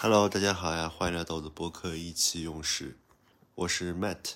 [0.00, 2.96] Hello，大家好呀，欢迎来到我的播客意气用事，
[3.56, 4.34] 我是 Matt。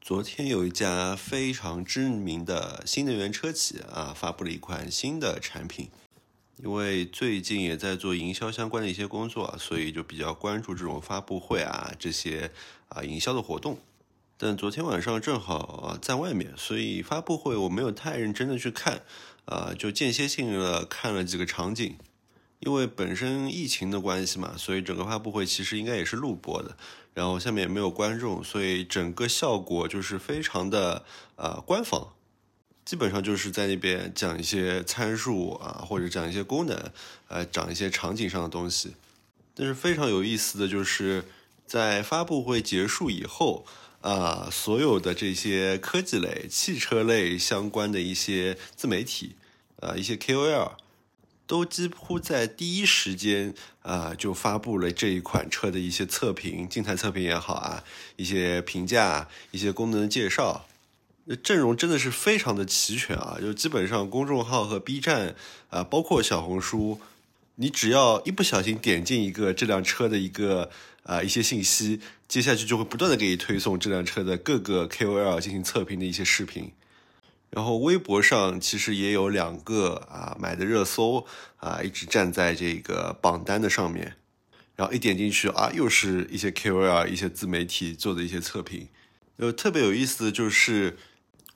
[0.00, 5.88] 昨天有一家非常知名的新能源车企啊，发布了一款新的产品。
[6.56, 12.50] 因为最近也在做营销相关的一些工作，所以就比较关注这种发布会啊这些
[12.88, 13.78] 啊营销的活动。
[14.36, 19.02] 但昨天晚上正好在外面，所以发布会我没有太认真的去看，
[19.44, 21.96] 啊，就间歇性的看了几个场景。
[22.60, 26.76] 因为本身疫情的关系嘛，所以整个发布会其实应该也是录播的，
[27.14, 31.04] 然后下面也没有观众，所以整个效果就是非常的
[31.36, 32.14] 呃官方，
[32.84, 36.90] 基本上就是在那边讲一些参数啊，或者讲一些功能，
[37.28, 38.94] 呃，讲一些场景上的东西。
[39.54, 41.24] 但是非常有意思的就是
[41.64, 43.64] 在发布会结束以后
[44.00, 49.36] 啊，所有的这些科技类、汽车类相关的一些自媒体，
[49.76, 50.72] 呃，一些 KOL。
[51.48, 57.82] 都几乎在第一时间啊，就发布了这一款车的一些测评、静态测评也好啊，
[58.16, 60.66] 一些评价、一些功能的介绍，
[61.42, 63.38] 阵容真的是非常的齐全啊！
[63.40, 65.34] 就基本上公众号和 B 站
[65.70, 67.00] 啊，包括小红书，
[67.54, 70.70] 你只要一不小心点进一个这辆车的一个
[71.04, 76.70] 啊一些信息，接下去就会不断的给你推送这辆车的各个 KOL 进行测评的一些视频。
[77.50, 84.16] 然后微博上其实也有两个啊买的热搜啊，一直站在这个榜单的上面。
[84.76, 88.88] 然后一点进去啊，又是一些 KOL、一些自媒体做的一些测评。
[89.38, 90.96] 呃特别有意思的就是，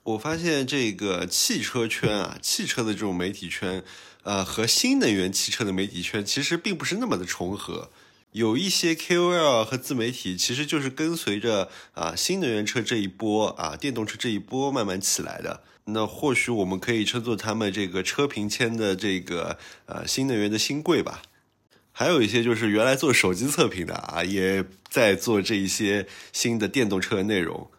[0.03, 3.81] 我发现这个汽车圈啊，汽车的这种媒体圈，
[4.23, 7.89] 呃，和新能源汽车的媒体圈其实并不是那么的重合。
[8.33, 15.63] 有一些 KOL 和自媒体其实就是跟随着啊新能源车这一波啊电动车这一波慢慢起来的。
[15.85, 21.21] 那或许我们可以称作他们这个车评签的这个呃新能源的新贵吧。
[21.91, 27.69] 还有一些就是原来做手机测评的啊，也在做这一些新的电动车的内容。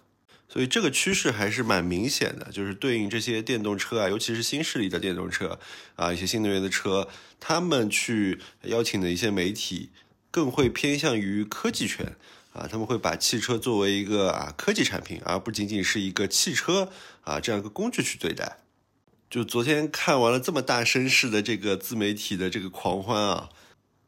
[0.48, 5.58] 所以这个趋势还是蛮明显的，就是对应这些电动车啊，尤其是新势力的电动车
[5.96, 7.08] 啊，一些新能源的车，
[7.40, 9.90] 他们去邀请的一些媒体。
[10.30, 12.16] 更会偏向于科技圈
[12.54, 16.88] 啊，他们会把汽车作为一个啊科技产品，而不仅仅是一个汽车
[17.22, 18.58] 啊这样一个工具去对待。
[19.28, 23.48] 就昨天看完了这么大声势的这个自媒体的这个狂欢啊，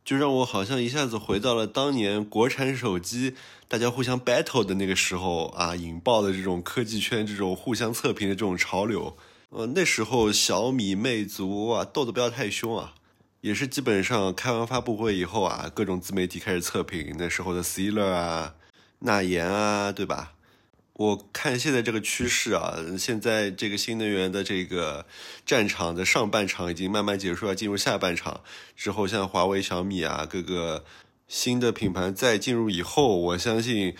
[0.05, 3.35] 就让我好像一下子回到了当年国产手机
[3.67, 9.17] 大家互相 battle 的那个时候啊，引爆的这种科技圈这种互相测评的这种潮流。
[9.51, 12.95] 呃，那时候小米、魅族啊斗得不要太凶啊。
[13.47, 18.57] 也是基本上开完发布会以后啊，各种自媒体开始测评那时候的 C 乐啊、
[18.99, 20.33] 纳言啊，对吧？
[20.95, 25.07] 我看现在这个趋势啊，现在这个新能源的这个
[25.45, 28.41] 战场的上半场已经慢慢结束，要进入下半场
[28.75, 30.85] 之后，像华为、小米啊，各个
[31.29, 33.95] 新的品牌再进入以后，我相信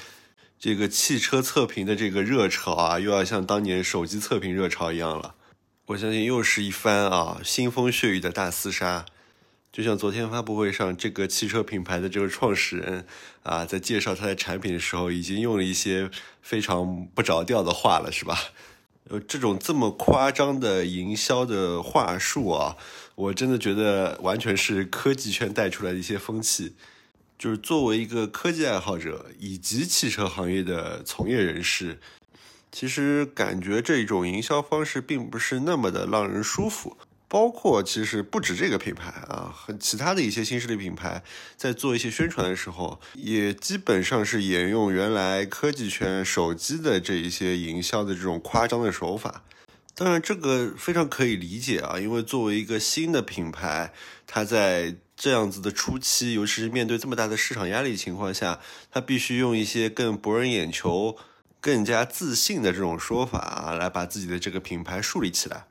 [0.59, 5.37] 这个汽车测评的这个热潮啊，又要像当年手机测评热潮一样了。
[5.87, 9.07] 我相信又是一番啊腥风血雨的大厮杀。
[9.77, 13.05] 就像昨天发布会上，这个汽车品牌的这个创始人
[13.43, 16.11] 啊，在介绍他的产品的时候，已经用了一些
[16.41, 18.39] 非常不着调的话了，是吧？
[19.11, 22.79] 呃，这种这么夸张的营销的话术啊，
[23.17, 26.75] 我真的觉得完全是科技圈带出来的一些风气。
[27.39, 32.01] 就是作为一个科技爱好者以及汽车行业的从业人士，
[32.73, 36.97] 其实感觉这种营销方式并不是那么的让人舒服。
[37.29, 41.23] 包括其实不止这个品牌啊，和其他的一些新势力品牌，
[41.57, 49.43] 在做一些宣传的时候，也基本上是沿用原来科技圈手机的这一些营销的这种夸张的手法。
[49.95, 53.93] 当然，这个非常可以理解啊，因为作为一个新的品牌，
[54.27, 58.61] 它在这样子的初期，尤其是面对这么大的市场压力情况下，
[58.93, 61.17] 它必须用一些更博人眼球、
[61.63, 65.65] 更加自信的这种说法啊，来把自己的这个品牌树立起来。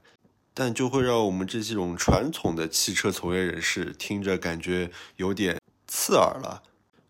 [0.58, 6.64] 但就会让我们这种传统的汽车从业人士听着感觉有点刺耳了，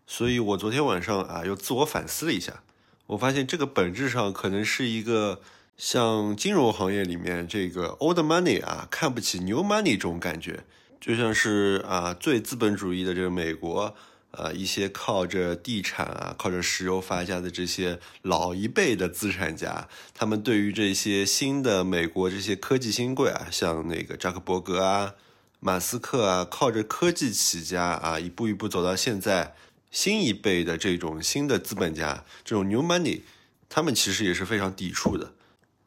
[0.04, 2.64] 所以我昨天晚上啊又自我反思了一下，
[3.06, 5.40] 我发现这个本质上可能是一个
[5.76, 10.64] 像金融行业里面这个 old money 啊看不起 new money 这种感觉，
[11.00, 13.94] 就像是啊最资本主义的这个美国。
[14.36, 25.14] 呃，一些靠着地产啊、靠着石油发家的这些老一辈的资产家，他们对于这些新的美国这些科技新贵啊，像那个扎克伯格啊、
[25.60, 29.54] 马斯克啊，靠着科技起家啊，一步一步走到现在，
[29.90, 33.22] 新一辈的这种新的资本家，这种 new money，
[33.68, 35.32] 他们其实也是非常抵触的。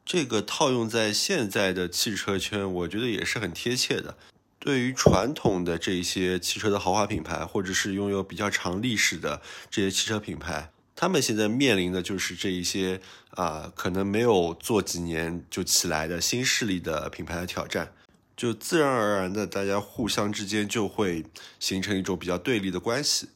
[0.04, 4.16] 这个套用在现在的汽车圈，我觉得也是很贴切的。
[4.60, 9.40] 对于传统的这些汽车的豪华品牌，或者是拥有比较长历史的
[9.70, 17.94] 这些汽车品牌，他们现在面临的就是这一些啊，可能没有做几年就起来的新势力的品牌的挑战，
[18.36, 21.24] 就自然而然的，大家互相之间就会
[21.58, 23.30] 形成一种比较对立的关系。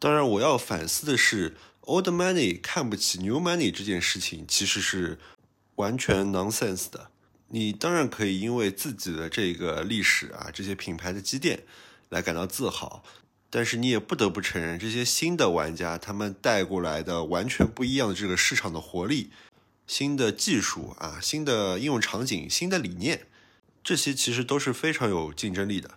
[0.00, 5.18] 当然，我要反思的是，old money 看不起 new money 这件事情，其实是
[5.76, 7.10] 完全 nonsense 的。
[7.48, 11.62] 你当然可以因为自己的这个历史啊，这些品牌的积淀
[12.08, 13.04] 来感到自豪，
[13.48, 19.30] 但是你也不得不承认，这些新的玩家他们带过来的完全不一样的这个市场的活力、
[19.86, 23.26] 新的技术啊、新的应用场景、新的理念，
[23.84, 25.92] 这些其实都是非常有竞争力的。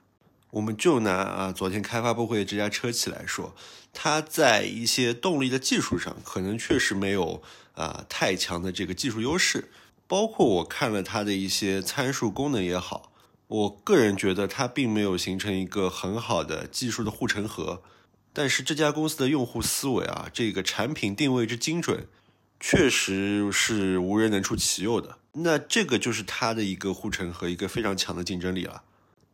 [0.51, 3.55] 我们就拿啊昨天开发布会这家车企来说，
[3.91, 7.41] 它在一些动力的技术上可能确实没有
[7.73, 9.69] 啊太强的这个技术优势。
[10.09, 13.11] 包括我看了它的一些参数功能也好，
[13.45, 17.83] 我个人觉得它并没有形成一个很好的技术的护城河。
[18.33, 22.07] 但是这家公司的用户思维啊，这个产品定位之精准，
[22.59, 25.19] 确实是无人能出其右的。
[25.33, 28.81] 那这个就是它的一个护城河，一个非常强的竞争力了。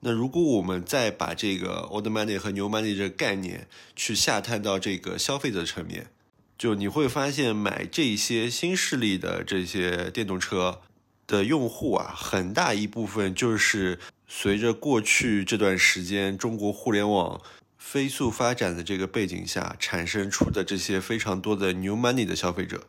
[0.02, 6.08] 那如果我们再把这个 old money 和 new money 这个概念去下探到这个消费者层面。
[6.58, 10.82] 就你会发现，买这些新势力的这些电动车
[11.28, 17.42] 的用户啊，很大一部分就是随着过去这段时间中国互联网
[17.78, 22.88] 飞速发展的这个背景下产生出的这些非常多的 new money 的消费者。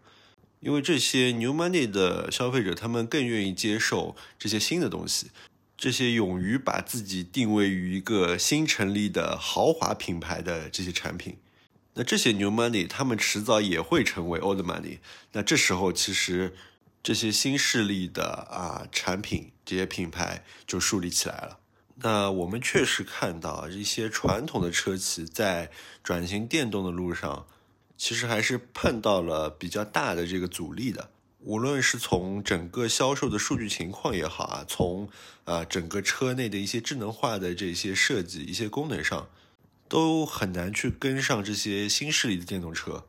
[0.61, 5.27] 因为这些 new money 的消费者，他们更愿意接受这些新的东西，
[5.77, 11.37] 这些勇于把自己定位于一个新成立的豪华品牌的这些产品。
[11.99, 14.99] 那这些 new money，他们迟早也会成为 old money。
[15.33, 16.55] 那这时候，其实
[17.03, 21.59] 这些新势力的啊产品，这些品牌就树立起来了。
[21.95, 25.71] 那我们确实看到一些传统的车企在
[26.03, 27.47] 转型电动的路上，
[27.97, 31.09] 其实还是碰到了比较大的这个阻力的。
[31.41, 35.09] 无论是从整个销售的数据情况也好啊，从
[35.45, 39.31] 啊整个车内的一些智能化的这些设计、一些功能上。
[39.89, 43.05] 都很难去跟上这些新势力的电动车，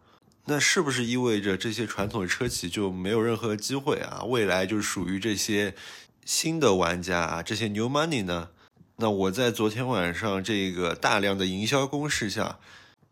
[0.46, 4.24] 那是不是意味着这些传统的车企就没有任何机会啊？
[4.24, 5.76] 未来就属于这些
[6.26, 8.50] 新的玩家啊，这些 new money 呢？
[8.98, 12.60] 那我在昨天晚上这个大量的营销攻势下，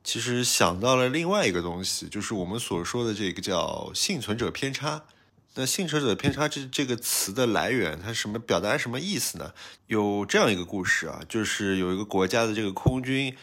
[0.03, 5.03] 其实想到了另外一个东西，就是我们所说的这个叫幸存者偏差。
[5.57, 9.53] 那幸存者偏差这这个词的来源，它什么表达什么意思呢？
[9.87, 13.35] 有这样一个故事啊，就是有一个国家的这个空军。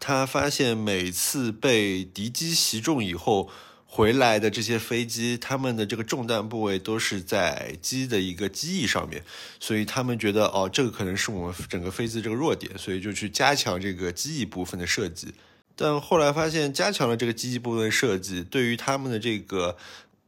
[0.00, 3.50] 他发现每次被敌机袭中以后
[3.86, 9.22] 回来的这些飞机，他们的这个中弹部位都是在机的一个机翼上面，
[9.58, 15.34] 所以他们觉得哦，这个可能是我们整个飞机这个弱点，所以就去加强这个机翼部分的设计。
[15.76, 19.76] 但后来发现，加强了这个机翼部分设计，对于他们的这个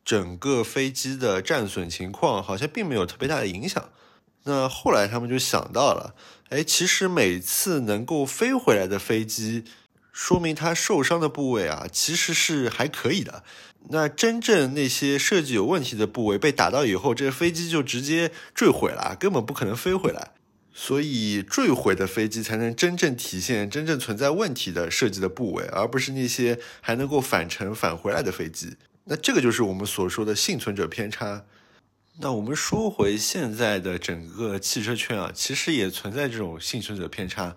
[0.05, 3.91] 整个飞机的战损情况，好像并没有特别大的影响。
[4.45, 6.15] 那后来他们就想到了。
[6.51, 9.65] 哎，其实每次能够飞回来的飞机，
[10.13, 13.43] 说明它受伤的部位啊，其实是还可以的。
[13.89, 20.33] 那真正那些设计有问题的部位被打到以后，这个飞机就直接坠毁了，根本不可能飞回来。
[20.75, 28.77] 所以坠毁的飞机才能真正体现真正存在问题的设计的部位，而不是那些还能够返程返回来的飞机。
[29.05, 31.45] 那这个就是我们所说的幸存者偏差。
[32.23, 37.57] 那我们说回现在的整个汽车圈啊，其实也存在这种幸存者偏差。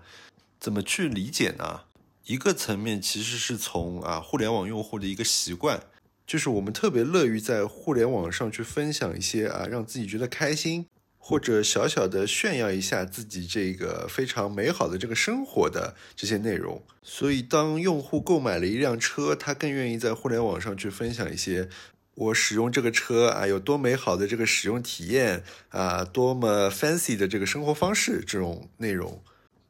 [0.59, 1.81] 怎么去理解呢？
[2.23, 5.83] 一个层面其实是从啊互联网用户的一个习惯，
[6.25, 10.87] 就是我们特别乐于在互联网上去分享一些啊让自己觉得开心，
[11.19, 16.81] 或者小小的炫耀一下自己这个非常美好的这个生活的这些内容。
[17.03, 21.69] 所以当用户购买了一辆车，他更愿意在互联网上去分享一些。
[22.15, 29.21] 我使用这个车啊，有多美好的这个使用体验啊，多么 fancy 的这个生活方式，这种内容，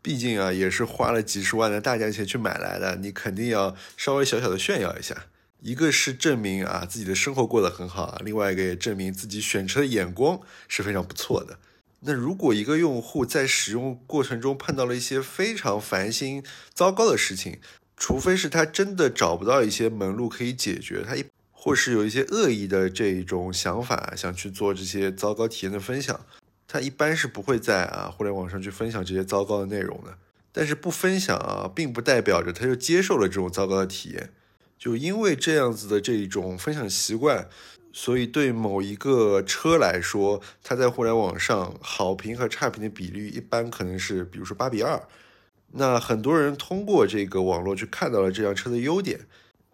[0.01, 5.25] 毕竟啊也是花了几十万的大价钱去买来的，你肯定要稍微小小的炫耀一下。
[5.61, 11.57] 一个是证明啊自己的生活过得很好，另外一个也证明自己选车的眼光是非常不错的。
[12.01, 16.43] 那如果一个用户在使用过程中碰到了一些非常烦心、
[16.75, 17.57] 糟糕的事情，
[17.97, 21.25] 除非是他真的找不到一些门路可以解决，他一。
[21.65, 26.23] 或是有一些恶意的这一种想法，想去做这些糟糕体验的分享，
[26.67, 30.15] 他一般是不会在啊互联网上去分享这些糟糕的内容的。
[30.51, 34.29] 但是不分享啊，并不代表着他就接受了这种糟糕的体验。
[34.77, 37.49] 就因为这样子的这种分享习惯，
[37.91, 45.01] 所以对某一个车来说，它在互联网上好评和差评的比率一般可能是，比如说八比二。
[45.71, 49.21] 那很多人通过这个网络去看到了这辆车的优点，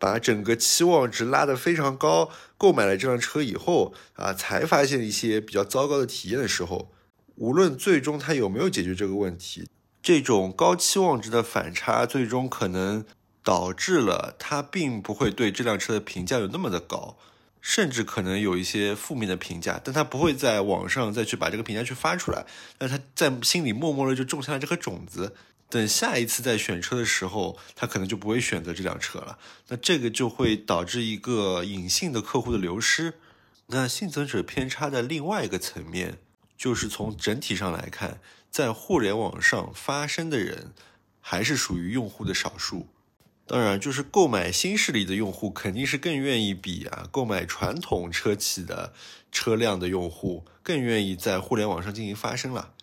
[0.02, 6.92] 把整个期望值拉得非常高，购买了这辆车以后啊，才发现一些比较糟糕的体验的时候，
[7.36, 9.70] 无论最终他有没有解决这个问题，
[10.02, 13.06] 这种高期望值的反差，最终可能
[13.44, 17.18] 导致了他并不会对这辆车的评价有那么的高，
[17.62, 22.48] 甚至可能有一些负面的评价，但他不会在网上再去把这个评价去发出来，
[22.80, 25.36] 那他在心里默默的就种下了这颗种子。
[25.72, 29.40] 等下一次在选车的时候，他可能就不会选择这辆车了。
[29.70, 33.14] 那这个就会导致一个隐性的客户的流失。
[33.68, 36.18] 那幸存者偏差的另外一个层面，
[36.58, 38.20] 就是从整体上来看，
[38.52, 40.74] 在互联网上发生的人，
[41.22, 42.88] 还是属于用户的少数。
[43.48, 48.94] 当然，就是购买新势力的用户，肯定是更愿意比啊购买传统车企的
[49.32, 52.74] 车辆的用户，更愿意在互联网上进行发声了。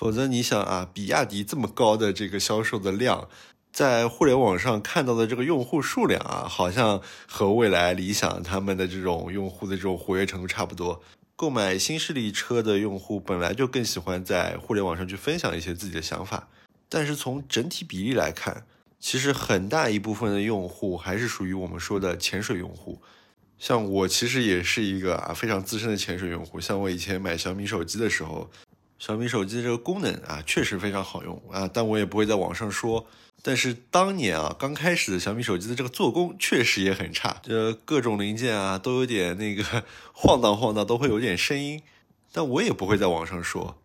[0.00, 3.28] 否则，你想啊，比亚迪这么高的这个销售的量，
[3.70, 11.02] 在互联网上看到的这个用户数量啊，好像和未来理想他们的这种用户的这种活跃程度差不多。
[11.36, 16.48] 购买新势力车的用户本来就更喜欢在互联网上去分享一些自己的想法，
[16.88, 18.64] 但是从整体比例来看，
[18.98, 23.02] 其实很大一部分的用户还是属于我们说的潜水用户。
[23.58, 28.50] 像我其实也是一个啊非常资深的潜水用户，像我以前买小米手机的时候。
[29.00, 33.06] 小米手机的这个功能啊，确实非常好用啊，但我也不会在网上说。
[33.42, 39.64] 但是当年啊，刚开始的小米手机的这个做工确实也很差，这各种零件啊都有点那个
[40.12, 41.82] 晃荡晃荡，都会有点声音。
[42.30, 43.78] 但我也不会在网上说。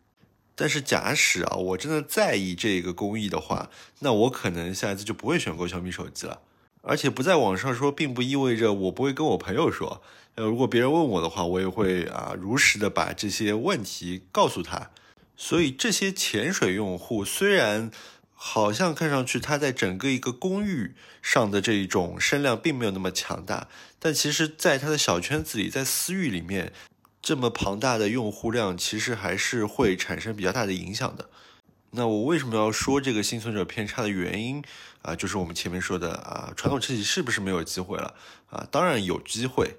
[0.53, 3.69] 但是假使啊，我真的在意这个工艺的话，
[3.99, 6.41] 那我可能下一次就不会选购小米手机了。
[6.81, 10.01] 而且不在网上说，并不意味着我不会跟我朋友说。
[10.35, 14.91] 呃，如果别人问我的话，我也会啊如实的把这些问题告诉他。
[15.37, 17.91] 所以这些潜水用户虽然
[18.33, 23.67] 好像看上去他在整个一个公寓上的这一种声量并没有那么强大，
[23.99, 26.71] 但其实在他的小圈子里，在私域里面，
[27.21, 31.29] 这么庞大的用户量其实还是会产生比较大的影响的。
[31.91, 34.63] 那我为什么要说这个幸存者偏差的原因
[35.01, 35.15] 啊？
[35.15, 38.13] 就是我们前面说的啊，传统车企是不是没有机会了
[38.47, 38.67] 啊？
[38.69, 39.77] 当然有机会，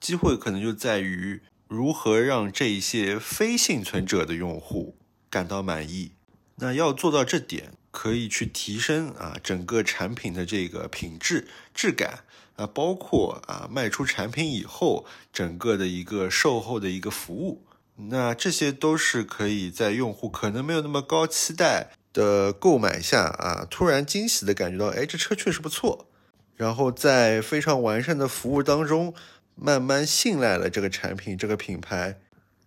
[0.00, 1.42] 机会可能就在于。
[1.70, 4.96] 如何让这一些非幸存者的用户
[5.30, 6.10] 感到满意？
[6.56, 12.24] 那要做到这点，可以去提升啊整个产品的这个品质、质感
[12.56, 17.64] 啊，包括啊卖出产品以后整个的一个售后的一个服务。
[17.94, 26.08] 那这些都是可以在用户可能没有那么高期待的购买下啊，突然惊喜的感觉到，哎，这车确实不错。
[26.56, 29.14] 然后在非常完善的服务当中。
[29.62, 32.18] 慢慢信赖了这个产品、这个品牌，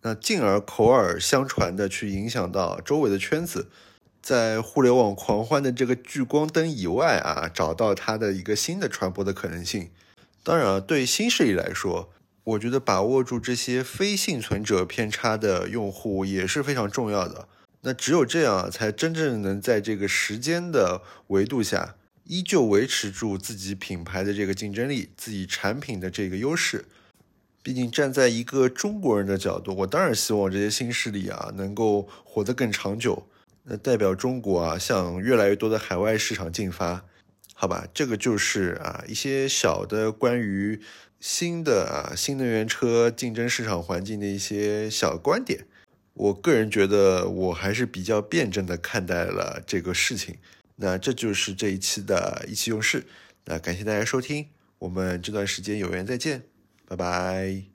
[0.04, 3.68] 那进而口耳相传的去影响到周围的圈子，
[4.22, 9.90] 在互联网狂欢的这个聚光灯以外啊，找到它的一个新的传播的可能性。
[10.44, 12.12] 当然，对新势力来说，
[12.44, 17.48] 我觉得把握住这些非幸存者偏差的用户也是非常重要的。
[17.82, 21.96] 那只有这样，才真正能在这个时间的维度下。
[22.26, 26.86] 依旧维持住自己品牌的这个竞争力，自己产品的这个优势。
[27.62, 33.28] 毕竟站在一个中国人的角度，我当然希望这些新势力啊能够活得更长久，
[33.64, 37.06] 那代表中国啊向越来越多的海外市场进发。
[37.54, 40.82] 好吧，这个就是啊一些小的关于
[41.22, 45.66] 新的啊新能源车竞争市场环境的一些小观点。
[46.16, 50.36] 我个人觉得我还是比较辩证的看待了这个事情。
[50.76, 53.06] 那这就是这一期的意气用事。
[53.46, 54.48] 那感谢大家收听，
[54.80, 56.44] 我们这段时间有缘再见，
[56.88, 57.73] 拜拜。